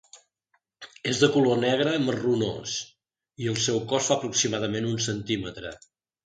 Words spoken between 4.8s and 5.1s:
un